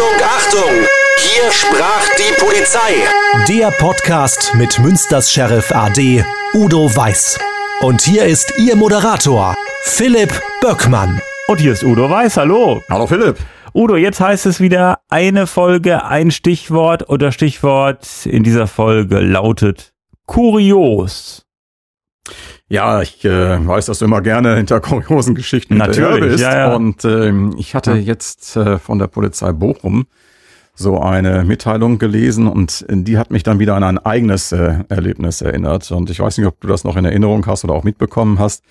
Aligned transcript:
Achtung, 0.00 0.22
Achtung! 0.24 0.86
Hier 1.18 1.52
sprach 1.52 2.08
die 2.16 2.32
Polizei. 2.40 3.04
Der 3.48 3.70
Podcast 3.70 4.54
mit 4.54 4.78
Münsters 4.78 5.30
Sheriff 5.30 5.70
AD 5.72 6.24
Udo 6.54 6.96
Weiß. 6.96 7.38
Und 7.82 8.00
hier 8.00 8.24
ist 8.24 8.54
Ihr 8.58 8.76
Moderator, 8.76 9.54
Philipp 9.82 10.32
Böckmann. 10.62 11.20
Und 11.48 11.60
hier 11.60 11.72
ist 11.72 11.84
Udo 11.84 12.08
Weiß, 12.08 12.38
hallo. 12.38 12.82
Hallo 12.88 13.06
Philipp. 13.06 13.36
Udo, 13.74 13.96
jetzt 13.96 14.20
heißt 14.20 14.46
es 14.46 14.58
wieder 14.58 15.00
eine 15.10 15.46
Folge, 15.46 16.02
ein 16.02 16.30
Stichwort 16.30 17.02
und 17.02 17.20
das 17.20 17.34
Stichwort 17.34 18.24
in 18.24 18.42
dieser 18.42 18.68
Folge 18.68 19.20
lautet 19.20 19.92
kurios. 20.24 21.44
Ja, 22.70 23.02
ich 23.02 23.24
äh, 23.24 23.66
weiß, 23.66 23.86
dass 23.86 23.98
du 23.98 24.04
immer 24.04 24.22
gerne 24.22 24.54
hinter 24.54 24.80
kuriosen 24.80 25.34
Geschichten 25.34 25.76
Natürlich, 25.76 26.20
bist. 26.20 26.42
ja, 26.44 26.56
ja. 26.56 26.74
Und 26.74 27.04
ähm, 27.04 27.52
ich 27.58 27.74
hatte 27.74 27.94
jetzt 27.94 28.56
äh, 28.56 28.78
von 28.78 29.00
der 29.00 29.08
Polizei 29.08 29.50
Bochum 29.50 30.06
so 30.76 31.00
eine 31.00 31.42
Mitteilung 31.42 31.98
gelesen 31.98 32.46
und 32.46 32.86
die 32.88 33.18
hat 33.18 33.32
mich 33.32 33.42
dann 33.42 33.58
wieder 33.58 33.74
an 33.74 33.82
ein 33.82 33.98
eigenes 33.98 34.52
äh, 34.52 34.84
Erlebnis 34.88 35.42
erinnert. 35.42 35.90
Und 35.90 36.10
ich 36.10 36.20
weiß 36.20 36.38
nicht, 36.38 36.46
ob 36.46 36.60
du 36.60 36.68
das 36.68 36.84
noch 36.84 36.96
in 36.96 37.04
Erinnerung 37.04 37.44
hast 37.46 37.64
oder 37.64 37.74
auch 37.74 37.82
mitbekommen 37.82 38.38
hast. 38.38 38.62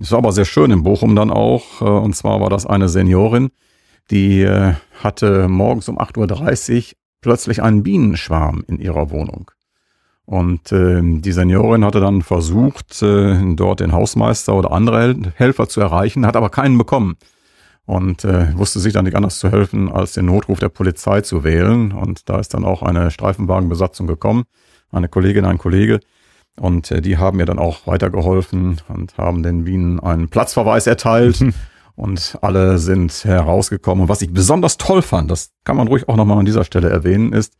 Es 0.00 0.12
war 0.12 0.18
aber 0.18 0.30
sehr 0.30 0.44
schön 0.44 0.70
in 0.70 0.84
Bochum 0.84 1.16
dann 1.16 1.32
auch. 1.32 1.82
Äh, 1.82 1.84
und 1.84 2.14
zwar 2.14 2.40
war 2.40 2.48
das 2.48 2.64
eine 2.64 2.88
Seniorin, 2.88 3.50
die 4.12 4.42
äh, 4.42 4.74
hatte 5.02 5.48
morgens 5.48 5.88
um 5.88 5.98
8.30 5.98 6.76
Uhr 6.76 6.96
plötzlich 7.22 7.60
einen 7.60 7.82
Bienenschwarm 7.82 8.62
in 8.68 8.78
ihrer 8.78 9.10
Wohnung. 9.10 9.50
Und 10.26 10.72
äh, 10.72 11.00
die 11.02 11.32
Seniorin 11.32 11.84
hatte 11.84 12.00
dann 12.00 12.20
versucht, 12.22 13.00
äh, 13.00 13.54
dort 13.54 13.78
den 13.78 13.92
Hausmeister 13.92 14.54
oder 14.54 14.72
andere 14.72 15.00
Hel 15.00 15.32
Helfer 15.36 15.68
zu 15.68 15.80
erreichen, 15.80 16.26
hat 16.26 16.36
aber 16.36 16.50
keinen 16.50 16.76
bekommen. 16.76 17.16
Und 17.84 18.24
äh, 18.24 18.56
wusste 18.58 18.80
sich 18.80 18.92
dann 18.92 19.04
nicht 19.04 19.16
anders 19.16 19.38
zu 19.38 19.52
helfen, 19.52 19.90
als 19.90 20.14
den 20.14 20.26
Notruf 20.26 20.58
der 20.58 20.68
Polizei 20.68 21.20
zu 21.20 21.44
wählen. 21.44 21.92
Und 21.92 22.28
da 22.28 22.40
ist 22.40 22.52
dann 22.54 22.64
auch 22.64 22.82
eine 22.82 23.12
Streifenwagenbesatzung 23.12 24.08
gekommen, 24.08 24.42
eine 24.90 25.08
Kollegin, 25.08 25.44
ein 25.44 25.58
Kollege. 25.58 26.00
Und 26.58 26.90
äh, 26.90 27.00
die 27.00 27.18
haben 27.18 27.36
mir 27.36 27.46
dann 27.46 27.60
auch 27.60 27.86
weitergeholfen 27.86 28.80
und 28.88 29.16
haben 29.18 29.44
den 29.44 29.62
Bienen 29.62 30.00
einen 30.00 30.28
Platzverweis 30.28 30.88
erteilt. 30.88 31.44
und 31.94 32.36
alle 32.42 32.78
sind 32.78 33.24
herausgekommen. 33.24 34.02
Und 34.02 34.08
was 34.08 34.22
ich 34.22 34.32
besonders 34.32 34.76
toll 34.76 35.02
fand, 35.02 35.30
das 35.30 35.52
kann 35.62 35.76
man 35.76 35.86
ruhig 35.86 36.08
auch 36.08 36.16
nochmal 36.16 36.38
an 36.38 36.44
dieser 36.44 36.64
Stelle 36.64 36.90
erwähnen, 36.90 37.32
ist, 37.32 37.54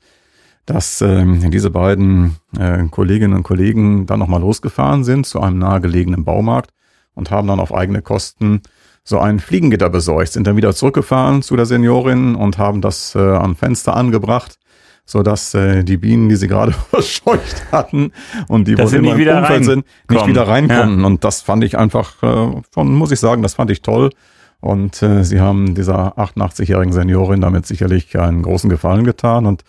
dass 0.66 1.00
ähm, 1.00 1.50
diese 1.50 1.70
beiden 1.70 2.36
äh, 2.58 2.82
Kolleginnen 2.90 3.34
und 3.34 3.44
Kollegen 3.44 4.06
dann 4.06 4.18
nochmal 4.18 4.40
losgefahren 4.40 5.04
sind 5.04 5.24
zu 5.24 5.40
einem 5.40 5.58
nahegelegenen 5.58 6.24
Baumarkt 6.24 6.70
und 7.14 7.30
haben 7.30 7.48
dann 7.48 7.60
auf 7.60 7.72
eigene 7.72 8.02
Kosten 8.02 8.62
so 9.04 9.20
ein 9.20 9.38
Fliegengitter 9.38 9.88
besorgt, 9.88 10.32
sind 10.32 10.48
dann 10.48 10.56
wieder 10.56 10.74
zurückgefahren 10.74 11.40
zu 11.40 11.54
der 11.54 11.66
Seniorin 11.66 12.34
und 12.34 12.58
haben 12.58 12.80
das 12.80 13.14
äh, 13.14 13.20
am 13.20 13.54
Fenster 13.54 13.96
angebracht, 13.96 14.58
so 15.04 15.22
dass 15.22 15.54
äh, 15.54 15.84
die 15.84 15.96
Bienen, 15.96 16.28
die 16.28 16.34
sie 16.34 16.48
gerade 16.48 16.72
verscheucht 16.90 17.66
hatten 17.70 18.10
und 18.48 18.66
die 18.66 18.74
Dass 18.74 18.86
wohl 18.86 18.90
sie 18.90 18.96
immer 18.96 19.04
nicht 19.04 19.12
im 19.14 19.18
wieder 19.20 19.38
Umfeld 19.38 19.64
sind, 19.64 19.86
nicht 20.10 20.26
wieder 20.26 20.48
reinkommen. 20.48 21.04
Und 21.04 21.22
das 21.22 21.42
fand 21.42 21.62
ich 21.62 21.78
einfach 21.78 22.20
äh, 22.24 22.60
schon, 22.74 22.92
muss 22.94 23.12
ich 23.12 23.20
sagen, 23.20 23.42
das 23.42 23.54
fand 23.54 23.70
ich 23.70 23.82
toll. 23.82 24.10
Und 24.58 25.00
äh, 25.02 25.22
sie 25.22 25.40
haben 25.40 25.76
dieser 25.76 26.18
88-jährigen 26.18 26.92
Seniorin 26.92 27.40
damit 27.40 27.66
sicherlich 27.66 28.18
einen 28.18 28.42
großen 28.42 28.68
Gefallen 28.68 29.04
getan 29.04 29.46
und 29.46 29.62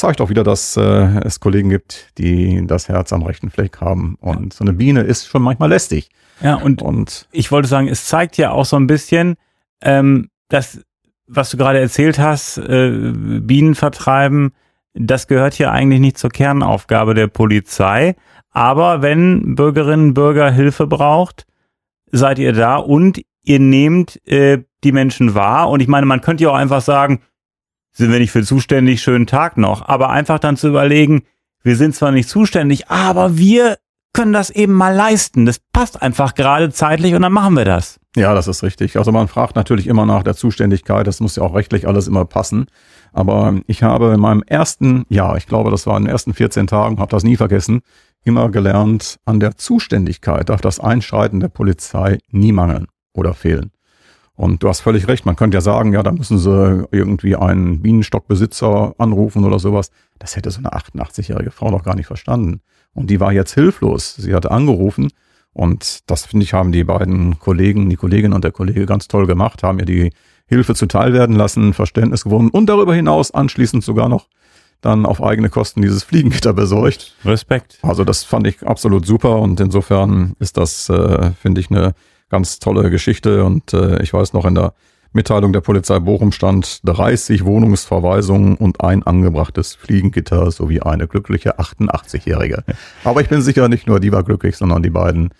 zeigt 0.00 0.20
auch 0.20 0.30
wieder, 0.30 0.44
dass 0.44 0.76
äh, 0.76 0.82
es 1.24 1.40
Kollegen 1.40 1.70
gibt, 1.70 2.10
die 2.18 2.66
das 2.66 2.88
Herz 2.88 3.12
am 3.12 3.22
rechten 3.22 3.50
Fleck 3.50 3.80
haben. 3.80 4.16
Und 4.20 4.52
so 4.52 4.64
eine 4.64 4.72
Biene 4.72 5.02
ist 5.02 5.26
schon 5.26 5.42
manchmal 5.42 5.68
lästig. 5.68 6.10
Ja, 6.42 6.56
und 6.56 6.82
Und 6.82 7.28
ich 7.32 7.52
wollte 7.52 7.68
sagen, 7.68 7.88
es 7.88 8.06
zeigt 8.06 8.36
ja 8.36 8.50
auch 8.50 8.64
so 8.64 8.76
ein 8.76 8.86
bisschen, 8.86 9.36
ähm, 9.82 10.28
dass, 10.48 10.80
was 11.26 11.50
du 11.50 11.56
gerade 11.56 11.78
erzählt 11.78 12.18
hast, 12.18 12.58
äh, 12.58 13.12
Bienen 13.40 13.74
vertreiben, 13.74 14.52
das 14.94 15.28
gehört 15.28 15.54
hier 15.54 15.70
eigentlich 15.70 16.00
nicht 16.00 16.18
zur 16.18 16.30
Kernaufgabe 16.30 17.14
der 17.14 17.28
Polizei. 17.28 18.16
Aber 18.50 19.02
wenn 19.02 19.54
Bürgerinnen 19.54 20.08
und 20.08 20.14
Bürger 20.14 20.50
Hilfe 20.50 20.86
braucht, 20.86 21.46
seid 22.10 22.38
ihr 22.38 22.52
da 22.52 22.76
und 22.76 23.20
ihr 23.44 23.60
nehmt 23.60 24.20
äh, 24.26 24.64
die 24.82 24.92
Menschen 24.92 25.34
wahr. 25.34 25.70
Und 25.70 25.80
ich 25.80 25.88
meine, 25.88 26.06
man 26.06 26.20
könnte 26.20 26.44
ja 26.44 26.50
auch 26.50 26.54
einfach 26.54 26.80
sagen, 26.80 27.20
sind 28.00 28.12
wir 28.12 28.18
nicht 28.18 28.32
für 28.32 28.42
zuständig, 28.42 29.02
schönen 29.02 29.26
Tag 29.26 29.56
noch. 29.56 29.88
Aber 29.88 30.10
einfach 30.10 30.38
dann 30.38 30.56
zu 30.56 30.68
überlegen, 30.68 31.22
wir 31.62 31.76
sind 31.76 31.94
zwar 31.94 32.10
nicht 32.10 32.28
zuständig, 32.28 32.88
aber 32.88 33.36
wir 33.36 33.76
können 34.12 34.32
das 34.32 34.50
eben 34.50 34.72
mal 34.72 34.94
leisten. 34.94 35.46
Das 35.46 35.60
passt 35.72 36.02
einfach 36.02 36.34
gerade 36.34 36.70
zeitlich 36.70 37.14
und 37.14 37.22
dann 37.22 37.32
machen 37.32 37.54
wir 37.56 37.64
das. 37.64 38.00
Ja, 38.16 38.34
das 38.34 38.48
ist 38.48 38.62
richtig. 38.64 38.96
Also 38.96 39.12
man 39.12 39.28
fragt 39.28 39.54
natürlich 39.54 39.86
immer 39.86 40.04
nach 40.06 40.24
der 40.24 40.34
Zuständigkeit. 40.34 41.06
Das 41.06 41.20
muss 41.20 41.36
ja 41.36 41.42
auch 41.44 41.54
rechtlich 41.54 41.86
alles 41.86 42.08
immer 42.08 42.24
passen. 42.24 42.66
Aber 43.12 43.60
ich 43.66 43.82
habe 43.82 44.14
in 44.14 44.20
meinem 44.20 44.42
ersten 44.44 45.04
Jahr, 45.10 45.36
ich 45.36 45.46
glaube, 45.46 45.70
das 45.70 45.86
war 45.86 45.96
in 45.96 46.04
den 46.04 46.10
ersten 46.10 46.34
14 46.34 46.66
Tagen, 46.66 46.98
habe 46.98 47.10
das 47.10 47.22
nie 47.22 47.36
vergessen, 47.36 47.82
immer 48.24 48.50
gelernt, 48.50 49.18
an 49.24 49.40
der 49.40 49.56
Zuständigkeit 49.56 50.48
darf 50.48 50.60
das 50.60 50.80
Einschreiten 50.80 51.38
der 51.38 51.48
Polizei 51.48 52.18
nie 52.30 52.52
mangeln 52.52 52.86
oder 53.12 53.34
fehlen. 53.34 53.70
Und 54.40 54.62
du 54.62 54.70
hast 54.70 54.80
völlig 54.80 55.06
recht, 55.06 55.26
man 55.26 55.36
könnte 55.36 55.58
ja 55.58 55.60
sagen, 55.60 55.92
ja, 55.92 56.02
da 56.02 56.12
müssen 56.12 56.38
sie 56.38 56.88
irgendwie 56.92 57.36
einen 57.36 57.82
Bienenstockbesitzer 57.82 58.94
anrufen 58.96 59.44
oder 59.44 59.58
sowas. 59.58 59.90
Das 60.18 60.34
hätte 60.34 60.50
so 60.50 60.60
eine 60.60 60.72
88-jährige 60.72 61.50
Frau 61.50 61.70
noch 61.70 61.82
gar 61.82 61.94
nicht 61.94 62.06
verstanden. 62.06 62.62
Und 62.94 63.10
die 63.10 63.20
war 63.20 63.34
jetzt 63.34 63.52
hilflos. 63.52 64.14
Sie 64.14 64.34
hatte 64.34 64.50
angerufen 64.50 65.10
und 65.52 66.10
das 66.10 66.24
finde 66.24 66.44
ich, 66.44 66.54
haben 66.54 66.72
die 66.72 66.84
beiden 66.84 67.38
Kollegen, 67.38 67.90
die 67.90 67.96
Kollegin 67.96 68.32
und 68.32 68.42
der 68.42 68.50
Kollege 68.50 68.86
ganz 68.86 69.08
toll 69.08 69.26
gemacht, 69.26 69.62
haben 69.62 69.78
ihr 69.78 69.84
die 69.84 70.10
Hilfe 70.46 70.74
zuteil 70.74 71.12
werden 71.12 71.36
lassen, 71.36 71.74
Verständnis 71.74 72.24
gewonnen 72.24 72.48
und 72.48 72.64
darüber 72.64 72.94
hinaus 72.94 73.32
anschließend 73.32 73.84
sogar 73.84 74.08
noch 74.08 74.26
dann 74.80 75.04
auf 75.04 75.22
eigene 75.22 75.50
Kosten 75.50 75.82
dieses 75.82 76.02
Fliegengitter 76.02 76.54
besorgt. 76.54 77.14
Respekt. 77.26 77.78
Also 77.82 78.04
das 78.04 78.24
fand 78.24 78.46
ich 78.46 78.66
absolut 78.66 79.04
super 79.04 79.38
und 79.38 79.60
insofern 79.60 80.34
ist 80.38 80.56
das, 80.56 80.88
äh, 80.88 81.32
finde 81.32 81.60
ich, 81.60 81.70
eine 81.70 81.92
ganz 82.30 82.58
tolle 82.58 82.90
Geschichte 82.90 83.44
und 83.44 83.74
äh, 83.74 84.02
ich 84.02 84.12
weiß 84.12 84.32
noch 84.32 84.46
in 84.46 84.54
der 84.54 84.72
Mitteilung 85.12 85.52
der 85.52 85.60
Polizei 85.60 85.98
Bochum 85.98 86.30
stand 86.30 86.80
30 86.84 87.44
Wohnungsverweisungen 87.44 88.56
und 88.56 88.80
ein 88.80 89.02
angebrachtes 89.02 89.74
Fliegengitter 89.74 90.50
sowie 90.52 90.80
eine 90.80 91.08
glückliche 91.08 91.58
88-Jährige. 91.58 92.62
Aber 93.02 93.20
ich 93.20 93.28
bin 93.28 93.42
sicher, 93.42 93.68
nicht 93.68 93.88
nur 93.88 93.98
die 93.98 94.12
war 94.12 94.22
glücklich, 94.22 94.56
sondern 94.56 94.84
die 94.84 94.90
beiden 94.90 95.30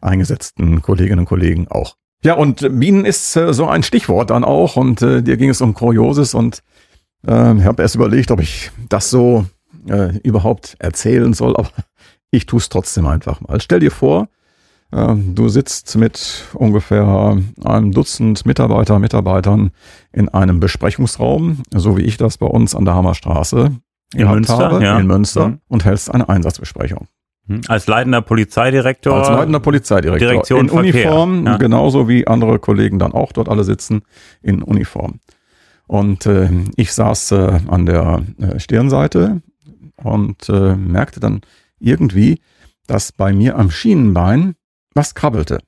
eingesetzten 0.00 0.80
Kolleginnen 0.80 1.20
und 1.20 1.26
Kollegen 1.26 1.68
auch. 1.68 1.96
Ja, 2.24 2.34
und 2.34 2.80
Bienen 2.80 3.04
ist 3.04 3.36
äh, 3.36 3.52
so 3.52 3.68
ein 3.68 3.82
Stichwort 3.82 4.30
dann 4.30 4.44
auch 4.44 4.76
und 4.76 5.02
äh, 5.02 5.22
dir 5.22 5.36
ging 5.36 5.50
es 5.50 5.60
um 5.60 5.74
Kurioses 5.74 6.34
und 6.34 6.62
äh, 7.26 7.56
ich 7.56 7.64
habe 7.64 7.82
erst 7.82 7.94
überlegt, 7.94 8.30
ob 8.30 8.40
ich 8.40 8.70
das 8.88 9.10
so 9.10 9.46
äh, 9.88 10.16
überhaupt 10.18 10.76
erzählen 10.78 11.32
soll, 11.32 11.56
aber 11.56 11.70
ich 12.30 12.46
tue 12.46 12.58
es 12.58 12.70
trotzdem 12.70 13.06
einfach 13.06 13.40
mal. 13.40 13.60
Stell 13.60 13.80
dir 13.80 13.90
vor, 13.90 14.28
du 14.90 15.48
sitzt 15.48 15.96
mit 15.96 16.44
ungefähr 16.54 17.36
einem 17.62 17.92
Dutzend 17.92 18.46
Mitarbeiter, 18.46 18.98
Mitarbeitern 18.98 19.70
in 20.12 20.28
einem 20.30 20.60
Besprechungsraum, 20.60 21.62
so 21.74 21.96
wie 21.96 22.02
ich 22.02 22.16
das 22.16 22.38
bei 22.38 22.46
uns 22.46 22.74
an 22.74 22.86
der 22.86 22.94
Hammerstraße 22.94 23.72
In 24.14 24.18
gehabt 24.18 24.34
Münster, 24.34 24.58
habe, 24.58 24.82
ja. 24.82 24.98
in 24.98 25.06
Münster 25.06 25.48
Mhm. 25.48 25.60
und 25.68 25.84
hältst 25.84 26.10
eine 26.10 26.28
Einsatzbesprechung. 26.28 27.06
Hm. 27.48 27.62
Als 27.68 27.86
leitender 27.86 28.22
Polizeidirektor. 28.22 29.14
Als 29.14 29.28
leitender 29.28 29.60
Polizeidirektor. 29.60 30.28
Direktion 30.28 30.60
in 30.60 30.68
Verkehr, 30.68 31.12
Uniform, 31.12 31.46
ja. 31.46 31.56
genauso 31.56 32.08
wie 32.08 32.26
andere 32.26 32.58
Kollegen 32.58 32.98
dann 32.98 33.12
auch 33.12 33.32
dort 33.32 33.48
alle 33.48 33.64
sitzen 33.64 34.02
in 34.42 34.62
Uniform. 34.62 35.20
Und 35.86 36.26
äh, 36.26 36.50
ich 36.76 36.92
saß 36.92 37.32
äh, 37.32 37.60
an 37.68 37.86
der 37.86 38.22
äh, 38.38 38.60
Stirnseite 38.60 39.40
und 39.96 40.48
äh, 40.50 40.76
merkte 40.76 41.20
dann 41.20 41.40
irgendwie, 41.80 42.40
dass 42.86 43.12
bei 43.12 43.32
mir 43.32 43.58
am 43.58 43.70
Schienenbein 43.70 44.54
was 44.98 45.14
krabbelte. 45.14 45.60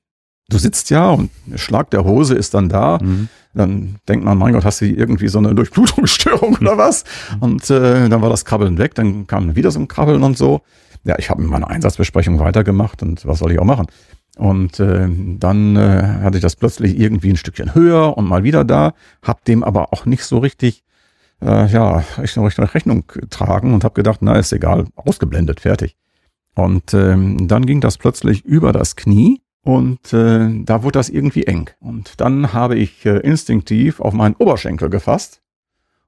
Du 0.50 0.58
sitzt 0.58 0.90
ja 0.90 1.10
und 1.10 1.30
der 1.46 1.58
Schlag 1.58 1.90
der 1.90 2.04
Hose 2.04 2.34
ist 2.34 2.54
dann 2.54 2.68
da. 2.68 2.98
Mhm. 3.00 3.28
Dann 3.54 3.96
denkt 4.08 4.24
man, 4.24 4.36
mein 4.36 4.52
Gott, 4.52 4.64
hast 4.64 4.80
du 4.80 4.86
irgendwie 4.86 5.28
so 5.28 5.38
eine 5.38 5.54
Durchblutungsstörung 5.54 6.58
oder 6.60 6.76
was? 6.76 7.04
Und 7.38 7.70
äh, 7.70 8.08
dann 8.08 8.20
war 8.20 8.28
das 8.28 8.44
Krabbeln 8.44 8.76
weg, 8.76 8.94
dann 8.94 9.26
kam 9.26 9.56
wieder 9.56 9.70
so 9.70 9.78
ein 9.80 9.88
Krabbeln 9.88 10.22
und 10.22 10.36
so. 10.36 10.60
Ja, 11.04 11.14
ich 11.18 11.30
habe 11.30 11.42
meine 11.42 11.68
Einsatzbesprechung 11.68 12.38
weitergemacht 12.40 13.02
und 13.02 13.24
was 13.26 13.38
soll 13.38 13.52
ich 13.52 13.58
auch 13.58 13.64
machen? 13.64 13.86
Und 14.36 14.80
äh, 14.80 15.08
dann 15.38 15.76
äh, 15.76 16.20
hatte 16.22 16.38
ich 16.38 16.42
das 16.42 16.56
plötzlich 16.56 16.98
irgendwie 16.98 17.30
ein 17.30 17.36
Stückchen 17.36 17.74
höher 17.74 18.16
und 18.16 18.26
mal 18.26 18.42
wieder 18.42 18.64
da, 18.64 18.94
hab 19.22 19.44
dem 19.44 19.62
aber 19.64 19.92
auch 19.92 20.04
nicht 20.04 20.24
so 20.24 20.38
richtig, 20.38 20.82
äh, 21.42 21.66
ja, 21.66 22.04
Rechnung, 22.18 22.46
Rechnung, 22.46 22.68
Rechnung 22.68 23.04
tragen 23.30 23.72
und 23.72 23.84
habe 23.84 23.94
gedacht, 23.94 24.18
na 24.20 24.36
ist 24.36 24.52
egal, 24.52 24.86
ausgeblendet, 24.96 25.60
fertig. 25.60 25.96
Und 26.54 26.94
ähm, 26.94 27.48
dann 27.48 27.66
ging 27.66 27.80
das 27.80 27.98
plötzlich 27.98 28.44
über 28.44 28.72
das 28.72 28.96
Knie 28.96 29.40
und 29.62 30.12
äh, 30.12 30.62
da 30.64 30.82
wurde 30.82 30.98
das 30.98 31.08
irgendwie 31.08 31.44
eng. 31.44 31.70
Und 31.80 32.20
dann 32.20 32.52
habe 32.52 32.76
ich 32.76 33.04
äh, 33.06 33.18
instinktiv 33.18 34.00
auf 34.00 34.12
meinen 34.14 34.34
Oberschenkel 34.36 34.90
gefasst 34.90 35.42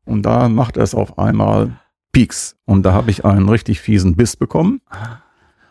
und 0.05 0.23
da 0.23 0.49
macht 0.49 0.77
es 0.77 0.95
auf 0.95 1.19
einmal 1.19 1.79
Pieks. 2.13 2.57
Und 2.65 2.83
da 2.85 2.93
habe 2.93 3.11
ich 3.11 3.25
einen 3.25 3.49
richtig 3.49 3.81
fiesen 3.81 4.17
Biss 4.17 4.37
bekommen. 4.37 4.81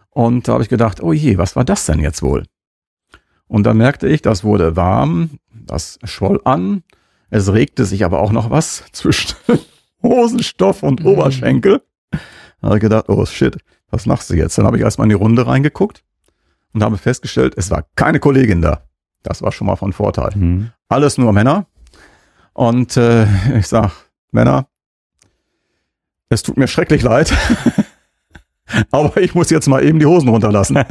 Und 0.09 0.47
da 0.47 0.53
habe 0.53 0.63
ich 0.63 0.69
gedacht, 0.69 1.01
oh 1.01 1.13
je, 1.13 1.37
was 1.37 1.55
war 1.55 1.63
das 1.63 1.85
denn 1.85 1.99
jetzt 1.99 2.21
wohl? 2.21 2.45
Und 3.47 3.63
dann 3.63 3.77
merkte 3.77 4.07
ich, 4.07 4.21
das 4.21 4.43
wurde 4.43 4.75
warm, 4.75 5.39
das 5.53 5.99
schwoll 6.03 6.41
an, 6.45 6.83
Es 7.29 7.53
regte 7.53 7.85
sich 7.85 8.03
aber 8.03 8.19
auch 8.19 8.31
noch 8.31 8.49
was 8.49 8.83
zwischen 8.91 9.35
Hosenstoff 10.03 10.83
und 10.83 11.05
Oberschenkel. 11.05 11.81
Da 12.11 12.67
habe 12.67 12.77
ich 12.77 12.81
gedacht, 12.81 13.05
oh 13.07 13.25
shit, 13.25 13.57
was 13.91 14.05
machst 14.05 14.29
du 14.29 14.33
jetzt? 14.35 14.57
Dann 14.57 14.65
habe 14.65 14.77
ich 14.77 14.83
erstmal 14.83 15.05
in 15.05 15.09
die 15.09 15.15
Runde 15.15 15.45
reingeguckt 15.45 16.03
und 16.73 16.83
habe 16.83 16.97
festgestellt, 16.97 17.53
es 17.57 17.69
war 17.69 17.85
keine 17.95 18.19
Kollegin 18.19 18.61
da. 18.61 18.81
Das 19.23 19.41
war 19.41 19.51
schon 19.51 19.67
mal 19.67 19.75
von 19.75 19.93
Vorteil. 19.93 20.31
Mhm. 20.35 20.71
Alles 20.89 21.17
nur 21.17 21.31
Männer. 21.33 21.67
Und 22.53 22.97
äh, 22.97 23.25
ich 23.57 23.67
sag, 23.67 23.91
Männer, 24.31 24.67
es 26.29 26.43
tut 26.43 26.57
mir 26.57 26.67
schrecklich 26.67 27.01
leid, 27.01 27.33
aber 28.91 29.17
ich 29.21 29.35
muss 29.35 29.49
jetzt 29.49 29.67
mal 29.67 29.83
eben 29.83 29.99
die 29.99 30.05
Hosen 30.05 30.29
runterlassen. 30.29 30.77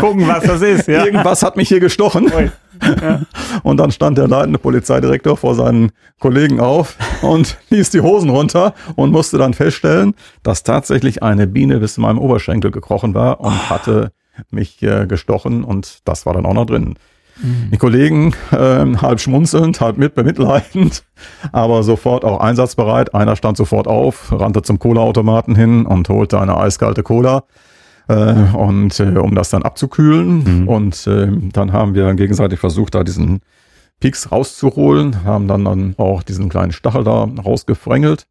Gucken, 0.00 0.28
was 0.28 0.44
das 0.44 0.62
ist, 0.62 0.86
ja. 0.86 1.04
Irgendwas 1.04 1.42
hat 1.42 1.56
mich 1.56 1.68
hier 1.68 1.80
gestochen. 1.80 2.32
Ui. 2.32 2.50
Ja. 3.00 3.20
Und 3.62 3.78
dann 3.78 3.90
stand 3.90 4.18
der 4.18 4.28
leitende 4.28 4.58
Polizeidirektor 4.58 5.36
vor 5.36 5.54
seinen 5.54 5.92
Kollegen 6.18 6.60
auf 6.60 6.96
und 7.22 7.58
ließ 7.70 7.90
die 7.90 8.00
Hosen 8.00 8.30
runter 8.30 8.74
und 8.96 9.10
musste 9.10 9.38
dann 9.38 9.54
feststellen, 9.54 10.14
dass 10.42 10.62
tatsächlich 10.62 11.22
eine 11.22 11.46
Biene 11.46 11.78
bis 11.78 11.94
zu 11.94 12.00
meinem 12.00 12.18
Oberschenkel 12.18 12.70
gekrochen 12.70 13.14
war 13.14 13.40
und 13.40 13.70
hatte 13.70 14.12
mich 14.50 14.82
äh, 14.82 15.06
gestochen 15.06 15.64
und 15.64 16.00
das 16.06 16.26
war 16.26 16.34
dann 16.34 16.46
auch 16.46 16.54
noch 16.54 16.66
drin. 16.66 16.96
Die 17.42 17.78
Kollegen 17.78 18.34
äh, 18.50 18.84
halb 18.96 19.18
schmunzelnd, 19.18 19.80
halb 19.80 19.96
mit 19.96 20.14
bemitleidend, 20.14 21.04
aber 21.52 21.82
sofort 21.82 22.24
auch 22.24 22.40
einsatzbereit. 22.40 23.14
Einer 23.14 23.34
stand 23.34 23.56
sofort 23.56 23.86
auf, 23.86 24.30
rannte 24.30 24.60
zum 24.62 24.78
Cola-Automaten 24.78 25.56
hin 25.56 25.86
und 25.86 26.08
holte 26.10 26.38
eine 26.38 26.56
eiskalte 26.58 27.02
Cola 27.02 27.44
und 28.12 28.98
äh, 29.00 29.18
um 29.18 29.34
das 29.34 29.50
dann 29.50 29.62
abzukühlen. 29.62 30.62
Mhm. 30.62 30.68
Und 30.68 31.06
äh, 31.06 31.28
dann 31.52 31.72
haben 31.72 31.94
wir 31.94 32.12
gegenseitig 32.14 32.58
versucht, 32.58 32.94
da 32.94 33.04
diesen 33.04 33.40
Pieks 34.00 34.32
rauszuholen, 34.32 35.24
haben 35.24 35.46
dann, 35.46 35.64
dann 35.64 35.94
auch 35.98 36.22
diesen 36.22 36.48
kleinen 36.48 36.72
Stachel 36.72 37.04
da 37.04 37.24
rausgefrängelt. 37.44 38.26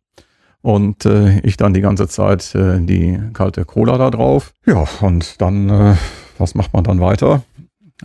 Und 0.62 1.06
äh, 1.06 1.40
ich 1.42 1.56
dann 1.56 1.74
die 1.74 1.82
ganze 1.82 2.08
Zeit 2.08 2.54
äh, 2.54 2.80
die 2.80 3.18
kalte 3.34 3.64
Cola 3.64 3.98
da 3.98 4.10
drauf. 4.10 4.52
Ja, 4.66 4.86
und 5.02 5.40
dann, 5.42 5.70
äh, 5.70 5.96
was 6.38 6.54
macht 6.54 6.74
man 6.74 6.84
dann 6.84 7.00
weiter? 7.00 7.44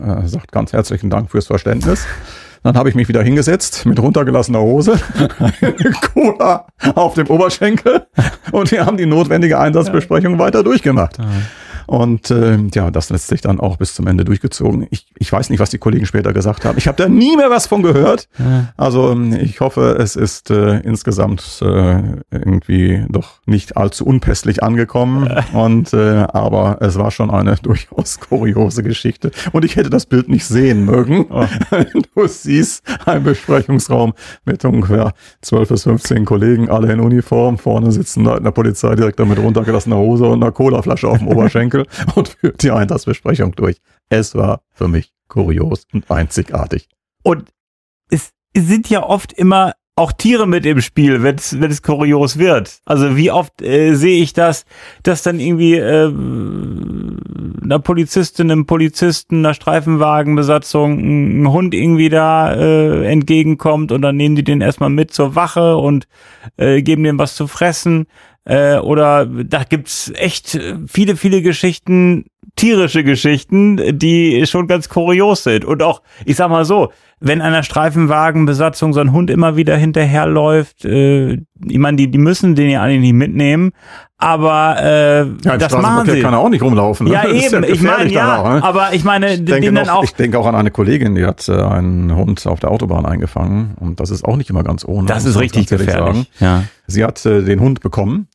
Äh, 0.00 0.26
sagt 0.28 0.52
ganz 0.52 0.72
herzlichen 0.72 1.10
Dank 1.10 1.30
fürs 1.30 1.46
Verständnis. 1.46 2.06
Dann 2.62 2.76
habe 2.76 2.88
ich 2.88 2.94
mich 2.94 3.08
wieder 3.08 3.22
hingesetzt 3.22 3.84
mit 3.84 4.00
runtergelassener 4.00 4.60
Hose, 4.60 4.98
Cola 6.14 6.66
auf 6.94 7.12
dem 7.12 7.26
Oberschenkel 7.26 8.06
und 8.52 8.70
wir 8.70 8.86
haben 8.86 8.96
die 8.96 9.04
notwendige 9.04 9.58
Einsatzbesprechung 9.58 10.38
weiter 10.38 10.62
durchgemacht. 10.62 11.18
Und 11.86 12.30
äh, 12.30 12.58
ja, 12.74 12.90
das 12.90 13.10
lässt 13.10 13.28
sich 13.28 13.40
dann 13.40 13.60
auch 13.60 13.76
bis 13.76 13.94
zum 13.94 14.06
Ende 14.06 14.24
durchgezogen. 14.24 14.86
Ich, 14.90 15.06
ich 15.24 15.32
weiß 15.32 15.48
nicht, 15.48 15.58
was 15.58 15.70
die 15.70 15.78
Kollegen 15.78 16.04
später 16.04 16.34
gesagt 16.34 16.66
haben. 16.66 16.76
Ich 16.76 16.86
habe 16.86 17.02
da 17.02 17.08
nie 17.08 17.34
mehr 17.34 17.48
was 17.48 17.66
von 17.66 17.82
gehört. 17.82 18.28
Also 18.76 19.10
ähm, 19.10 19.32
ich 19.32 19.60
hoffe, 19.60 19.96
es 19.98 20.16
ist 20.16 20.50
äh, 20.50 20.80
insgesamt 20.80 21.62
äh, 21.62 22.02
irgendwie 22.30 23.06
doch 23.08 23.40
nicht 23.46 23.78
allzu 23.78 24.04
unpässlich 24.04 24.62
angekommen. 24.62 25.34
Und 25.54 25.94
äh, 25.94 26.26
aber 26.28 26.76
es 26.80 26.98
war 26.98 27.10
schon 27.10 27.30
eine 27.30 27.56
durchaus 27.62 28.20
kuriose 28.20 28.82
Geschichte. 28.82 29.30
Und 29.52 29.64
ich 29.64 29.76
hätte 29.76 29.88
das 29.88 30.04
Bild 30.04 30.28
nicht 30.28 30.44
sehen 30.44 30.84
mögen. 30.84 31.26
Du 32.14 32.26
siehst 32.26 32.84
einen 33.06 33.24
Besprechungsraum 33.24 34.12
mit 34.44 34.64
ungefähr 34.64 35.12
12 35.42 35.68
bis 35.68 35.82
15 35.84 36.24
Kollegen, 36.24 36.68
alle 36.68 36.92
in 36.92 37.00
Uniform. 37.00 37.58
Vorne 37.58 37.92
sitzen 37.92 38.24
leitender 38.24 38.52
Polizeidirektor 38.52 39.26
mit 39.26 39.38
runtergelassener 39.38 39.96
Hose 39.96 40.26
und 40.26 40.42
einer 40.42 40.52
Colaflasche 40.52 41.08
auf 41.08 41.18
dem 41.18 41.28
Oberschenkel 41.28 41.86
und 42.14 42.28
führt 42.28 42.62
die 42.62 42.70
Einsatzbesprechung 42.70 43.52
durch. 43.52 43.80
Es 44.10 44.34
war 44.34 44.60
für 44.74 44.88
mich 44.88 45.13
kurios 45.28 45.86
und 45.92 46.10
einzigartig. 46.10 46.88
Und 47.22 47.50
es 48.10 48.32
sind 48.56 48.88
ja 48.90 49.02
oft 49.02 49.32
immer 49.32 49.72
auch 49.96 50.12
Tiere 50.12 50.46
mit 50.46 50.66
im 50.66 50.80
Spiel, 50.80 51.22
wenn 51.22 51.36
es 51.36 51.82
kurios 51.82 52.38
wird. 52.38 52.80
Also 52.84 53.16
wie 53.16 53.30
oft 53.30 53.62
äh, 53.62 53.94
sehe 53.94 54.20
ich 54.20 54.32
das, 54.32 54.64
dass 55.04 55.22
dann 55.22 55.38
irgendwie 55.38 55.74
äh, 55.74 56.12
einer 57.62 57.78
Polizistin, 57.78 58.50
einem 58.50 58.66
Polizisten, 58.66 59.38
einer 59.38 59.54
Streifenwagenbesatzung 59.54 60.98
ein, 60.98 61.42
ein 61.42 61.52
Hund 61.52 61.74
irgendwie 61.74 62.08
da 62.08 62.54
äh, 62.54 63.06
entgegenkommt 63.06 63.92
und 63.92 64.02
dann 64.02 64.16
nehmen 64.16 64.34
die 64.34 64.42
den 64.42 64.60
erstmal 64.60 64.90
mit 64.90 65.12
zur 65.12 65.36
Wache 65.36 65.76
und 65.76 66.08
äh, 66.56 66.82
geben 66.82 67.04
dem 67.04 67.18
was 67.18 67.36
zu 67.36 67.46
fressen. 67.46 68.06
Äh, 68.44 68.78
oder 68.78 69.26
da 69.26 69.62
gibt's 69.62 70.12
echt 70.16 70.58
viele, 70.88 71.16
viele 71.16 71.40
Geschichten, 71.40 72.26
tierische 72.56 73.02
Geschichten, 73.04 73.98
die 73.98 74.46
schon 74.46 74.66
ganz 74.68 74.88
kurios 74.88 75.42
sind. 75.42 75.64
Und 75.64 75.82
auch, 75.82 76.02
ich 76.24 76.36
sag 76.36 76.50
mal 76.50 76.64
so, 76.64 76.90
wenn 77.20 77.40
einer 77.40 77.62
Streifenwagenbesatzung 77.62 78.92
so 78.92 79.00
ein 79.00 79.12
Hund 79.12 79.30
immer 79.30 79.56
wieder 79.56 79.76
hinterherläuft, 79.76 80.84
äh, 80.84 81.34
ich 81.66 81.78
meine, 81.78 81.96
die, 81.96 82.10
die 82.10 82.18
müssen 82.18 82.54
den 82.54 82.70
ja 82.70 82.82
eigentlich 82.82 83.00
nicht 83.00 83.12
mitnehmen, 83.14 83.72
aber 84.18 84.76
äh, 84.80 85.18
Ja, 85.44 85.56
das 85.56 85.72
machen 85.72 86.08
sie. 86.10 86.20
kann 86.20 86.34
er 86.34 86.38
auch 86.40 86.48
nicht 86.48 86.62
rumlaufen. 86.62 87.06
ne? 87.06 87.14
Ja, 87.14 87.22
Das 87.26 87.32
eben, 87.32 87.64
ich 87.64 87.70
gefährlich 87.80 87.82
meine, 87.82 88.12
ja, 88.12 88.38
auch, 88.42 88.50
ne? 88.52 88.62
aber 88.64 88.92
ich 88.92 89.04
meine, 89.04 89.34
Ich 89.34 89.44
denke, 89.44 89.72
noch, 89.72 89.88
auch, 89.88 90.04
ich 90.04 90.14
denke 90.14 90.38
auch 90.38 90.46
an 90.46 90.54
eine 90.54 90.70
Kollegin, 90.70 91.14
die 91.14 91.24
hat 91.24 91.48
äh, 91.48 91.52
einen 91.60 92.14
Hund 92.14 92.46
auf 92.46 92.60
der 92.60 92.70
Autobahn 92.70 93.06
eingefangen 93.06 93.74
und 93.80 94.00
das 94.00 94.10
ist 94.10 94.24
auch 94.24 94.36
nicht 94.36 94.50
immer 94.50 94.62
ganz 94.62 94.84
ohne. 94.84 95.06
das 95.06 95.24
ist 95.24 95.38
richtig 95.38 95.68
gefährlich. 95.68 96.30
Ja. 96.40 96.64
Sie 96.86 97.04
hat 97.04 97.24
äh, 97.26 97.42
den 97.42 97.60
Hund 97.60 97.80
bekommen, 97.80 98.28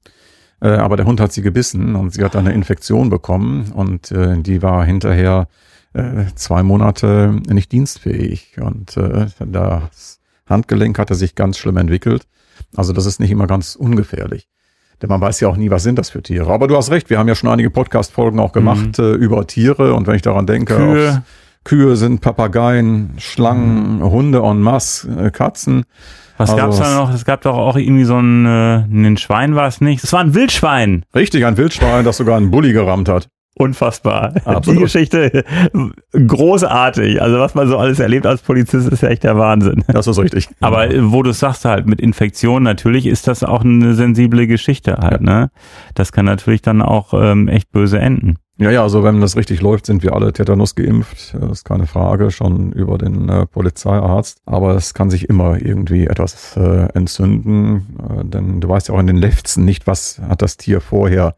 äh, 0.61 0.69
aber 0.69 0.97
der 0.97 1.05
Hund 1.05 1.19
hat 1.19 1.31
sie 1.33 1.41
gebissen 1.41 1.95
und 1.95 2.13
sie 2.13 2.23
hat 2.23 2.35
eine 2.35 2.53
Infektion 2.53 3.09
bekommen 3.09 3.71
und 3.73 4.11
äh, 4.11 4.37
die 4.41 4.61
war 4.61 4.85
hinterher 4.85 5.47
äh, 5.93 6.25
zwei 6.35 6.63
Monate 6.63 7.39
nicht 7.47 7.71
dienstfähig 7.71 8.57
und 8.61 8.95
äh, 8.97 9.27
das 9.45 10.19
Handgelenk 10.47 10.97
hatte 10.99 11.15
sich 11.15 11.35
ganz 11.35 11.57
schlimm 11.57 11.77
entwickelt. 11.77 12.27
Also 12.75 12.93
das 12.93 13.05
ist 13.05 13.19
nicht 13.19 13.31
immer 13.31 13.47
ganz 13.47 13.75
ungefährlich. 13.75 14.47
Denn 15.01 15.09
man 15.09 15.21
weiß 15.21 15.39
ja 15.39 15.47
auch 15.47 15.55
nie, 15.55 15.69
was 15.71 15.83
sind 15.83 15.97
das 15.97 16.09
für 16.09 16.21
Tiere. 16.21 16.51
Aber 16.51 16.67
du 16.67 16.75
hast 16.75 16.91
recht, 16.91 17.09
wir 17.09 17.17
haben 17.19 17.27
ja 17.29 17.35
schon 17.35 17.49
einige 17.49 17.69
Podcast-Folgen 17.69 18.37
auch 18.39 18.51
gemacht 18.51 18.99
äh, 18.99 19.13
über 19.13 19.47
Tiere 19.47 19.93
und 19.93 20.07
wenn 20.07 20.15
ich 20.15 20.21
daran 20.21 20.45
denke, 20.45 20.73
Mhm. 20.77 20.93
Kühe. 20.93 21.23
Kühe 21.63 21.95
sind 21.95 22.21
Papageien, 22.21 23.11
Schlangen, 23.17 24.01
Hunde 24.01 24.39
en 24.39 24.61
masse, 24.61 25.09
äh, 25.25 25.31
Katzen. 25.31 25.83
Was 26.37 26.51
Also 26.51 26.61
gab's 26.61 26.77
da 26.79 26.95
noch? 26.95 27.13
Es 27.13 27.25
gab 27.25 27.41
doch 27.41 27.57
auch 27.57 27.75
irgendwie 27.75 28.05
so 28.05 28.17
ein, 28.17 28.45
äh, 28.45 28.77
ein 28.89 29.17
Schwein 29.17 29.55
war 29.55 29.67
es 29.67 29.81
nicht. 29.81 30.03
Es 30.03 30.13
war 30.13 30.21
ein 30.21 30.33
Wildschwein. 30.33 31.03
Richtig, 31.13 31.45
ein 31.45 31.57
Wildschwein, 31.57 32.05
das 32.05 32.17
sogar 32.17 32.37
einen 32.37 32.49
Bulli 32.49 32.71
gerammt 32.71 33.09
hat. 33.09 33.27
Unfassbar. 33.55 34.35
Absolut. 34.45 34.79
Die 34.79 34.83
Geschichte 34.83 35.43
großartig. 36.13 37.21
Also 37.21 37.39
was 37.39 37.55
man 37.55 37.67
so 37.67 37.77
alles 37.77 37.99
erlebt 37.99 38.25
als 38.25 38.41
Polizist 38.41 38.87
ist 38.87 39.03
ja 39.03 39.09
echt 39.09 39.25
der 39.25 39.37
Wahnsinn. 39.37 39.83
Das 39.87 40.07
ist 40.07 40.17
richtig. 40.17 40.47
Aber 40.61 40.87
wo 41.11 41.23
du 41.23 41.33
sagst 41.33 41.65
halt 41.65 41.85
mit 41.85 41.99
Infektionen, 41.99 42.63
natürlich 42.63 43.05
ist 43.05 43.27
das 43.27 43.43
auch 43.43 43.65
eine 43.65 43.95
sensible 43.95 44.47
Geschichte 44.47 44.99
halt, 45.01 45.19
ne? 45.19 45.49
Das 45.93 46.13
kann 46.13 46.23
natürlich 46.23 46.61
dann 46.61 46.81
auch 46.81 47.13
ähm, 47.13 47.49
echt 47.49 47.69
böse 47.73 47.99
enden. 47.99 48.37
Ja, 48.61 48.71
ja, 48.71 48.83
also 48.83 49.05
wenn 49.05 49.21
das 49.21 49.37
richtig 49.37 49.61
läuft, 49.61 49.85
sind 49.85 50.03
wir 50.03 50.13
alle 50.13 50.33
Tetanus 50.33 50.75
geimpft. 50.75 51.33
Das 51.33 51.49
ist 51.59 51.63
keine 51.63 51.87
Frage, 51.87 52.29
schon 52.29 52.73
über 52.73 52.97
den 52.97 53.29
äh, 53.29 53.45
Polizeiarzt. 53.45 54.41
Aber 54.45 54.75
es 54.75 54.93
kann 54.93 55.09
sich 55.09 55.29
immer 55.29 55.61
irgendwie 55.61 56.07
etwas 56.07 56.57
äh, 56.57 56.89
entzünden, 56.93 57.97
äh, 57.99 58.25
denn 58.25 58.59
du 58.59 58.67
weißt 58.67 58.89
ja 58.89 58.95
auch 58.95 58.99
in 58.99 59.07
den 59.07 59.15
Lefzen 59.15 59.63
nicht, 59.63 59.87
was 59.87 60.19
hat 60.19 60.41
das 60.41 60.57
Tier 60.57 60.81
vorher, 60.81 61.35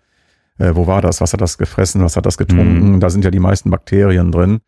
äh, 0.57 0.71
wo 0.73 0.87
war 0.87 1.03
das, 1.03 1.21
was 1.21 1.31
hat 1.33 1.41
das 1.41 1.59
gefressen, 1.59 2.03
was 2.03 2.17
hat 2.17 2.25
das 2.25 2.39
getrunken. 2.39 2.99
Da 2.99 3.11
sind 3.11 3.23
ja 3.23 3.29
die 3.29 3.39
meisten 3.39 3.69
Bakterien 3.69 4.31
drin. 4.31 4.61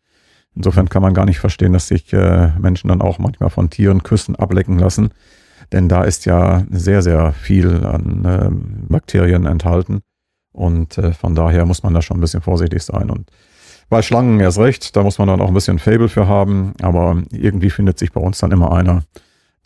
Insofern 0.54 0.88
kann 0.88 1.02
man 1.02 1.12
gar 1.12 1.24
nicht 1.24 1.40
verstehen, 1.40 1.72
dass 1.72 1.88
sich 1.88 2.12
äh, 2.12 2.52
Menschen 2.60 2.86
dann 2.86 3.02
auch 3.02 3.18
manchmal 3.18 3.50
von 3.50 3.68
Tieren 3.68 4.04
Küssen 4.04 4.36
ablecken 4.36 4.78
lassen. 4.78 5.10
Denn 5.72 5.88
da 5.88 6.04
ist 6.04 6.24
ja 6.24 6.62
sehr, 6.70 7.02
sehr 7.02 7.32
viel 7.32 7.84
an 7.84 8.22
ähm, 8.24 8.86
Bakterien 8.88 9.44
enthalten. 9.44 10.02
Und 10.54 10.96
äh, 10.98 11.12
von 11.12 11.34
daher 11.34 11.66
muss 11.66 11.82
man 11.82 11.92
da 11.92 12.00
schon 12.00 12.16
ein 12.16 12.20
bisschen 12.20 12.40
vorsichtig 12.40 12.82
sein. 12.82 13.10
Und 13.10 13.30
bei 13.88 14.02
Schlangen 14.02 14.40
erst 14.40 14.58
recht, 14.58 14.96
da 14.96 15.02
muss 15.02 15.18
man 15.18 15.28
dann 15.28 15.40
auch 15.40 15.48
ein 15.48 15.54
bisschen 15.54 15.78
Fable 15.78 16.08
für 16.08 16.28
haben. 16.28 16.72
Aber 16.80 17.22
irgendwie 17.32 17.70
findet 17.70 17.98
sich 17.98 18.12
bei 18.12 18.20
uns 18.20 18.38
dann 18.38 18.52
immer 18.52 18.72
einer, 18.72 19.02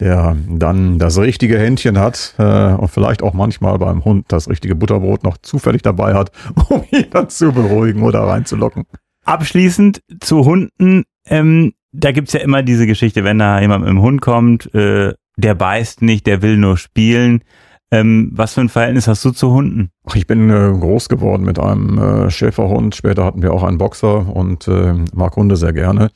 der 0.00 0.37
dann 0.49 0.99
das 0.99 1.18
richtige 1.18 1.59
Händchen 1.59 1.99
hat 1.99 2.35
äh, 2.38 2.73
und 2.73 2.88
vielleicht 2.88 3.23
auch 3.23 3.35
manchmal 3.35 3.78
beim 3.78 4.04
Hund 4.04 4.26
das 4.28 4.49
richtige 4.49 4.75
Butterbrot 4.75 5.25
noch 5.25 5.37
zufällig 5.38 5.83
dabei 5.83 6.14
hat, 6.14 6.33
um 6.68 6.85
ihn 6.90 7.07
dann 7.11 7.28
zu 7.28 7.52
beruhigen 7.52 8.02
oder 8.02 8.21
reinzulocken. 8.21 8.87
Abschließend 9.25 10.02
zu 10.21 10.45
Hunden, 10.45 11.04
ähm, 11.26 11.75
da 11.92 12.12
gibt's 12.12 12.33
ja 12.33 12.40
immer 12.40 12.62
diese 12.62 12.87
Geschichte, 12.87 13.25
wenn 13.25 13.38
da 13.38 13.61
jemand 13.61 13.85
mit 13.85 13.90
dem 13.90 14.00
Hund 14.00 14.21
kommt, 14.21 14.73
äh, 14.75 15.12
der 15.37 15.54
beißt 15.54 16.02
nicht, 16.02 16.26
der 16.26 16.42
will 16.42 16.57
nur 16.57 16.76
spielen. 16.78 17.42
Ähm, 17.90 18.30
was 18.35 18.54
für 18.54 18.61
ein 18.61 18.68
Verhältnis 18.68 19.09
hast 19.09 19.25
du 19.25 19.30
zu 19.30 19.50
Hunden? 19.50 19.90
Ich 20.14 20.26
bin 20.26 20.50
äh, 20.50 20.73
groß 20.78 21.09
geworden 21.09 21.45
mit 21.45 21.59
einem 21.59 21.99
äh, 21.99 22.30
Schäferhund. 22.30 22.95
Später 22.95 23.25
hatten 23.25 23.42
wir 23.42 23.52
auch 23.52 23.62
einen 23.62 23.78
Boxer 23.78 24.35
und 24.35 24.68
äh, 24.68 24.95
mag 25.14 25.37
Hunde 25.37 25.57
sehr 25.57 25.73
gerne. 25.73 26.11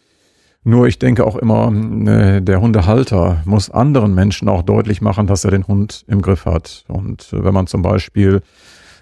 Nur 0.64 0.86
ich 0.86 0.98
denke 0.98 1.26
auch 1.26 1.36
immer, 1.36 1.72
äh, 2.06 2.40
der 2.42 2.60
Hundehalter 2.60 3.42
muss 3.46 3.70
anderen 3.70 4.14
Menschen 4.14 4.48
auch 4.48 4.62
deutlich 4.62 5.00
machen, 5.00 5.26
dass 5.26 5.44
er 5.44 5.50
den 5.50 5.66
Hund 5.66 6.04
im 6.06 6.20
Griff 6.20 6.44
hat. 6.44 6.84
Und 6.88 7.32
äh, 7.32 7.42
wenn 7.42 7.54
man 7.54 7.66
zum 7.66 7.82
Beispiel 7.82 8.42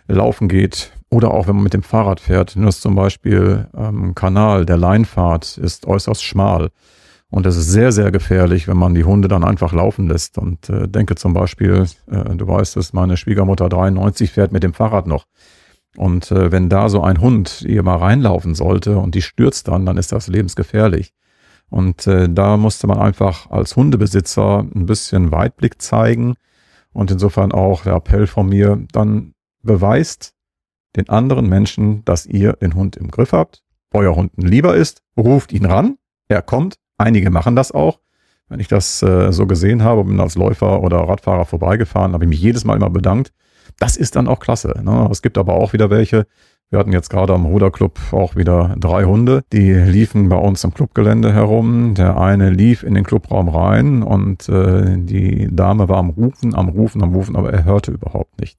laufen 0.06 0.48
geht 0.48 0.92
oder 1.10 1.32
auch 1.32 1.48
wenn 1.48 1.56
man 1.56 1.64
mit 1.64 1.74
dem 1.74 1.82
Fahrrad 1.82 2.20
fährt, 2.20 2.54
nur 2.54 2.68
ist 2.68 2.82
zum 2.82 2.94
Beispiel 2.94 3.68
ähm, 3.76 4.14
Kanal 4.14 4.64
der 4.64 4.76
Leinfahrt 4.76 5.58
ist 5.58 5.86
äußerst 5.86 6.22
schmal. 6.22 6.70
Und 7.30 7.46
es 7.46 7.56
ist 7.56 7.70
sehr, 7.70 7.92
sehr 7.92 8.10
gefährlich, 8.10 8.66
wenn 8.66 8.76
man 8.76 8.94
die 8.94 9.04
Hunde 9.04 9.28
dann 9.28 9.44
einfach 9.44 9.72
laufen 9.72 10.08
lässt. 10.08 10.36
Und 10.36 10.68
äh, 10.68 10.88
denke 10.88 11.14
zum 11.14 11.32
Beispiel, 11.32 11.86
äh, 12.10 12.36
du 12.36 12.46
weißt 12.46 12.76
es, 12.76 12.92
meine 12.92 13.16
Schwiegermutter 13.16 13.68
93 13.68 14.32
fährt 14.32 14.52
mit 14.52 14.64
dem 14.64 14.74
Fahrrad 14.74 15.06
noch. 15.06 15.26
Und 15.96 16.30
äh, 16.32 16.50
wenn 16.50 16.68
da 16.68 16.88
so 16.88 17.02
ein 17.02 17.20
Hund 17.20 17.62
ihr 17.62 17.82
mal 17.82 17.96
reinlaufen 17.96 18.54
sollte 18.54 18.98
und 18.98 19.14
die 19.14 19.22
stürzt 19.22 19.68
dann, 19.68 19.86
dann 19.86 19.96
ist 19.96 20.12
das 20.12 20.26
lebensgefährlich. 20.26 21.12
Und 21.68 22.06
äh, 22.08 22.28
da 22.28 22.56
musste 22.56 22.88
man 22.88 22.98
einfach 22.98 23.48
als 23.50 23.76
Hundebesitzer 23.76 24.66
ein 24.74 24.86
bisschen 24.86 25.30
Weitblick 25.30 25.80
zeigen. 25.80 26.34
Und 26.92 27.12
insofern 27.12 27.52
auch 27.52 27.84
der 27.84 27.94
Appell 27.94 28.26
von 28.26 28.48
mir, 28.48 28.84
dann 28.92 29.34
beweist 29.62 30.34
den 30.96 31.08
anderen 31.08 31.48
Menschen, 31.48 32.04
dass 32.04 32.26
ihr 32.26 32.54
den 32.54 32.74
Hund 32.74 32.96
im 32.96 33.08
Griff 33.08 33.32
habt, 33.32 33.62
euer 33.92 34.16
Hund 34.16 34.32
lieber 34.36 34.74
ist, 34.74 35.02
ruft 35.16 35.52
ihn 35.52 35.66
ran, 35.66 35.98
er 36.28 36.42
kommt, 36.42 36.76
Einige 37.00 37.30
machen 37.30 37.56
das 37.56 37.72
auch. 37.72 37.98
Wenn 38.50 38.60
ich 38.60 38.68
das 38.68 39.02
äh, 39.02 39.32
so 39.32 39.46
gesehen 39.46 39.82
habe, 39.82 40.04
bin 40.04 40.20
als 40.20 40.34
Läufer 40.34 40.82
oder 40.82 40.98
Radfahrer 40.98 41.46
vorbeigefahren, 41.46 42.12
habe 42.12 42.24
ich 42.24 42.28
mich 42.28 42.42
jedes 42.42 42.66
Mal 42.66 42.76
immer 42.76 42.90
bedankt. 42.90 43.32
Das 43.78 43.96
ist 43.96 44.16
dann 44.16 44.28
auch 44.28 44.38
klasse. 44.38 44.78
Ne? 44.82 45.08
Es 45.10 45.22
gibt 45.22 45.38
aber 45.38 45.54
auch 45.54 45.72
wieder 45.72 45.88
welche. 45.88 46.26
Wir 46.68 46.78
hatten 46.78 46.92
jetzt 46.92 47.08
gerade 47.08 47.32
am 47.32 47.46
Ruderclub 47.46 47.98
auch 48.12 48.36
wieder 48.36 48.76
drei 48.78 49.04
Hunde, 49.04 49.42
die 49.50 49.72
liefen 49.72 50.28
bei 50.28 50.36
uns 50.36 50.62
im 50.62 50.74
Clubgelände 50.74 51.32
herum. 51.32 51.94
Der 51.94 52.20
eine 52.20 52.50
lief 52.50 52.82
in 52.82 52.94
den 52.94 53.04
Clubraum 53.04 53.48
rein 53.48 54.02
und 54.02 54.46
äh, 54.50 54.98
die 54.98 55.48
Dame 55.50 55.88
war 55.88 55.96
am 55.96 56.10
Rufen, 56.10 56.54
am 56.54 56.68
Rufen, 56.68 57.02
am 57.02 57.14
Rufen, 57.14 57.34
aber 57.34 57.50
er 57.50 57.64
hörte 57.64 57.92
überhaupt 57.92 58.38
nicht. 58.40 58.58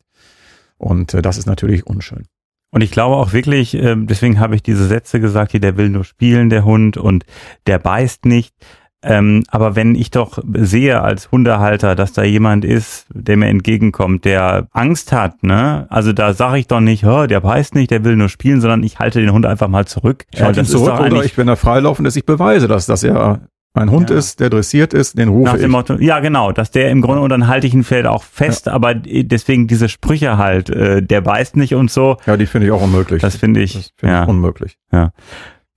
Und 0.80 1.14
äh, 1.14 1.22
das 1.22 1.38
ist 1.38 1.46
natürlich 1.46 1.86
unschön. 1.86 2.24
Und 2.72 2.82
ich 2.82 2.92
glaube 2.92 3.16
auch 3.16 3.34
wirklich, 3.34 3.76
äh, 3.76 3.96
deswegen 3.98 4.40
habe 4.40 4.56
ich 4.56 4.64
diese 4.64 4.88
Sätze 4.88 5.20
gesagt, 5.20 5.52
hier, 5.52 5.60
der 5.60 5.78
will 5.78 5.90
nur 5.90 6.06
spielen, 6.06 6.50
der 6.50 6.64
Hund, 6.64 6.98
und 6.98 7.26
der 7.68 7.80
beißt 7.80 8.26
nicht. 8.26 8.56
Ähm, 9.04 9.44
aber 9.50 9.76
wenn 9.76 9.96
ich 9.96 10.12
doch 10.12 10.38
sehe 10.54 11.02
als 11.02 11.32
Hundehalter, 11.32 11.96
dass 11.96 12.14
da 12.14 12.24
jemand 12.24 12.64
ist, 12.64 13.08
der 13.10 13.36
mir 13.36 13.48
entgegenkommt, 13.48 14.26
der 14.26 14.68
Angst 14.74 15.12
hat, 15.12 15.42
ne? 15.42 15.88
Also 15.90 16.14
da 16.14 16.34
sage 16.34 16.60
ich 16.60 16.68
doch 16.68 16.82
nicht, 16.82 17.04
der 17.04 17.40
beißt 17.40 17.74
nicht, 17.74 17.90
der 17.90 18.04
will 18.04 18.16
nur 18.16 18.30
spielen, 18.30 18.62
sondern 18.62 18.84
ich 18.84 19.00
halte 19.00 19.20
den 19.20 19.34
Hund 19.34 19.48
einfach 19.48 19.70
mal 19.70 19.88
zurück. 19.88 20.26
Ich 20.32 20.44
halte 20.44 20.60
ihn 20.60 20.68
zurück 20.68 21.00
oder 21.00 21.26
ich, 21.26 21.36
wenn 21.36 21.48
er 21.48 21.58
freilaufend 21.58 22.08
ist, 22.08 22.16
ich 22.16 22.26
beweise 22.26 22.68
das, 22.68 22.86
dass 22.86 23.02
er 23.02 23.42
ein 23.74 23.90
Hund 23.90 24.10
ja. 24.10 24.18
ist, 24.18 24.40
der 24.40 24.50
dressiert 24.50 24.94
ist, 24.94 25.18
den 25.18 25.30
rufe 25.30 25.52
Nach 25.52 25.58
dem 25.58 25.66
ich. 25.66 25.72
Motto, 25.72 25.96
ja, 25.96 26.20
genau, 26.20 26.52
dass 26.52 26.72
der 26.72 26.90
im 26.90 27.02
Grunde, 27.02 27.22
und 27.22 27.30
dann 27.30 27.48
halte 27.48 27.68
ich 27.68 27.74
ihn 27.74 27.84
vielleicht 27.84 28.08
auch 28.08 28.24
fest, 28.24 28.66
ja. 28.66 28.74
aber 28.74 28.94
deswegen 28.96 29.68
diese 29.68 29.88
Sprüche 29.88 30.38
halt, 30.38 30.70
äh, 30.70 31.02
der 31.02 31.22
beißt 31.22 31.56
nicht 31.56 31.74
und 31.76 31.90
so. 31.90 32.18
Ja, 32.26 32.36
die 32.36 32.48
finde 32.48 32.68
ich 32.68 32.74
auch 32.74 32.82
unmöglich. 32.82 33.22
Das 33.22 33.38
finde 33.38 33.62
ich, 33.62 33.74
das 33.74 33.94
find 33.96 34.12
ja. 34.12 34.24
ich 34.24 34.30
unmöglich. 34.30 34.78
Ja. 34.92 35.12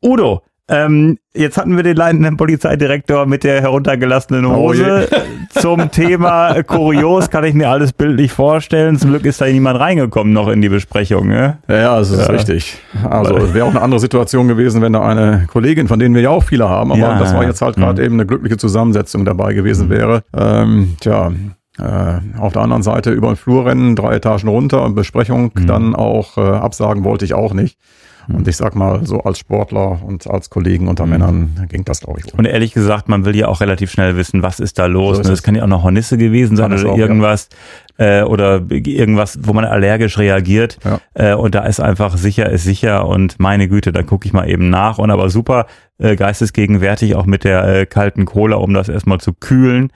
Udo, 0.02 0.42
ähm, 0.68 1.18
jetzt 1.34 1.58
hatten 1.58 1.76
wir 1.76 1.82
den 1.82 1.96
leitenden 1.96 2.38
Polizeidirektor 2.38 3.26
mit 3.26 3.44
der 3.44 3.60
heruntergelassenen 3.60 4.46
oh 4.46 4.56
Hose. 4.56 5.08
Oh 5.10 5.16
Zum 5.60 5.90
Thema 5.90 6.62
kurios 6.62 7.28
kann 7.28 7.44
ich 7.44 7.52
mir 7.52 7.68
alles 7.68 7.92
bildlich 7.92 8.32
vorstellen. 8.32 8.98
Zum 8.98 9.10
Glück 9.10 9.26
ist 9.26 9.40
da 9.40 9.46
niemand 9.46 9.78
reingekommen 9.78 10.32
noch 10.32 10.48
in 10.48 10.62
die 10.62 10.70
Besprechung. 10.70 11.28
Ne? 11.28 11.58
Ja, 11.68 11.98
das 11.98 12.10
ist 12.10 12.26
ja. 12.26 12.32
richtig. 12.32 12.78
Also 13.08 13.36
es 13.36 13.52
wäre 13.52 13.66
auch 13.66 13.70
eine 13.70 13.82
andere 13.82 14.00
Situation 14.00 14.48
gewesen, 14.48 14.80
wenn 14.80 14.94
da 14.94 15.06
eine 15.06 15.46
Kollegin, 15.48 15.86
von 15.86 15.98
denen 15.98 16.14
wir 16.14 16.22
ja 16.22 16.30
auch 16.30 16.44
viele 16.44 16.68
haben, 16.68 16.92
aber 16.92 17.00
ja, 17.00 17.18
das 17.18 17.34
war 17.34 17.44
jetzt 17.44 17.60
halt 17.60 17.76
gerade 17.76 18.00
mhm. 18.00 18.06
eben 18.06 18.14
eine 18.14 18.26
glückliche 18.26 18.56
Zusammensetzung 18.56 19.24
dabei 19.26 19.52
gewesen 19.52 19.88
mhm. 19.88 19.90
wäre. 19.90 20.22
Ähm, 20.34 20.96
tja, 21.00 21.30
äh, 21.78 22.38
auf 22.38 22.52
der 22.52 22.62
anderen 22.62 22.82
Seite 22.82 23.10
über 23.10 23.28
den 23.28 23.36
Flur 23.36 23.66
rennen, 23.66 23.96
drei 23.96 24.14
Etagen 24.14 24.48
runter 24.48 24.82
und 24.82 24.94
Besprechung 24.94 25.50
mhm. 25.54 25.66
dann 25.66 25.94
auch 25.94 26.38
äh, 26.38 26.40
absagen 26.40 27.04
wollte 27.04 27.24
ich 27.24 27.34
auch 27.34 27.52
nicht. 27.52 27.78
Und 28.28 28.48
ich 28.48 28.56
sag 28.56 28.74
mal, 28.74 29.04
so 29.06 29.20
als 29.20 29.38
Sportler 29.38 30.00
und 30.02 30.26
als 30.26 30.50
Kollegen 30.50 30.88
unter 30.88 31.04
mhm. 31.04 31.10
Männern 31.12 31.66
ging 31.68 31.84
das, 31.84 32.00
glaube 32.00 32.20
ich. 32.20 32.26
Gut. 32.26 32.34
Und 32.38 32.44
ehrlich 32.46 32.72
gesagt, 32.72 33.08
man 33.08 33.24
will 33.24 33.36
ja 33.36 33.48
auch 33.48 33.60
relativ 33.60 33.90
schnell 33.90 34.16
wissen, 34.16 34.42
was 34.42 34.60
ist 34.60 34.78
da 34.78 34.86
los. 34.86 35.16
So 35.16 35.22
ist 35.22 35.30
das 35.30 35.42
kann 35.42 35.54
ja 35.54 35.62
auch 35.62 35.68
noch 35.68 35.82
Hornisse 35.82 36.16
gewesen 36.16 36.56
sein 36.56 36.72
oder 36.72 36.90
auch, 36.90 36.96
irgendwas. 36.96 37.48
Ja. 37.98 38.20
Äh, 38.20 38.22
oder 38.24 38.62
irgendwas, 38.70 39.38
wo 39.42 39.52
man 39.52 39.64
allergisch 39.64 40.18
reagiert. 40.18 40.78
Ja. 40.84 41.00
Äh, 41.14 41.34
und 41.34 41.54
da 41.54 41.64
ist 41.64 41.80
einfach 41.80 42.16
sicher 42.16 42.50
ist 42.50 42.64
sicher 42.64 43.06
und 43.06 43.38
meine 43.38 43.68
Güte, 43.68 43.92
da 43.92 44.02
gucke 44.02 44.26
ich 44.26 44.32
mal 44.32 44.48
eben 44.48 44.70
nach. 44.70 44.98
Und 44.98 45.10
aber 45.10 45.30
super 45.30 45.66
äh, 45.98 46.16
geistesgegenwärtig 46.16 47.14
auch 47.14 47.26
mit 47.26 47.44
der 47.44 47.64
äh, 47.64 47.86
kalten 47.86 48.24
Cola, 48.24 48.56
um 48.56 48.74
das 48.74 48.88
erstmal 48.88 49.20
zu 49.20 49.32
kühlen. 49.32 49.92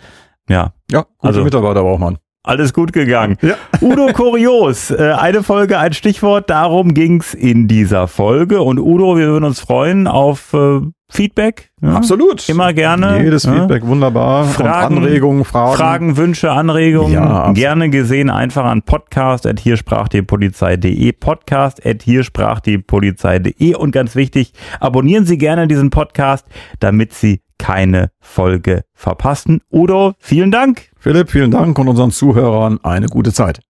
Ja. 0.48 0.72
Ja, 0.90 1.02
gute 1.02 1.16
also, 1.20 1.44
Mitarbeiter 1.44 1.82
braucht 1.82 2.00
man. 2.00 2.18
Alles 2.44 2.72
gut 2.72 2.92
gegangen. 2.92 3.36
Ja. 3.42 3.56
Udo 3.80 4.12
Kurios, 4.12 4.90
äh, 4.90 5.12
eine 5.18 5.42
Folge, 5.42 5.78
ein 5.78 5.92
Stichwort, 5.92 6.48
darum 6.48 6.94
ging's 6.94 7.34
in 7.34 7.68
dieser 7.68 8.08
Folge. 8.08 8.62
Und 8.62 8.78
Udo, 8.78 9.16
wir 9.16 9.26
würden 9.26 9.44
uns 9.44 9.60
freuen 9.60 10.06
auf 10.06 10.54
äh, 10.54 10.80
Feedback. 11.10 11.70
Ja? 11.82 11.94
Absolut. 11.94 12.48
Immer 12.48 12.72
gerne. 12.72 13.22
Jedes 13.22 13.44
ja? 13.44 13.52
Feedback 13.52 13.86
wunderbar. 13.86 14.44
Fragen, 14.44 14.96
Und 14.96 15.04
Anregungen, 15.04 15.44
Fragen. 15.44 15.76
Fragen, 15.76 16.16
Wünsche, 16.16 16.50
Anregungen. 16.50 17.12
Ja, 17.12 17.52
gerne 17.52 17.90
gesehen 17.90 18.30
einfach 18.30 18.64
an 18.64 18.82
podcast 18.82 19.46
at 19.46 19.58
hier 19.58 19.76
sprach 19.76 20.08
die 20.08 20.22
Polizei.de. 20.22 21.12
Podcast 21.12 21.84
at 21.84 22.02
hier 22.02 22.24
sprach 22.24 22.60
die 22.60 22.78
Polizei.de. 22.78 23.74
Und 23.74 23.90
ganz 23.90 24.14
wichtig, 24.14 24.52
abonnieren 24.80 25.24
Sie 25.24 25.38
gerne 25.38 25.66
diesen 25.66 25.90
Podcast, 25.90 26.46
damit 26.78 27.14
Sie 27.14 27.40
keine 27.58 28.10
Folge 28.20 28.84
verpassen. 28.94 29.60
Udo, 29.70 30.14
vielen 30.18 30.50
Dank. 30.50 30.90
Philipp, 30.98 31.30
vielen 31.30 31.50
Dank 31.50 31.78
und 31.78 31.88
unseren 31.88 32.10
Zuhörern 32.10 32.78
eine 32.82 33.06
gute 33.06 33.32
Zeit. 33.32 33.60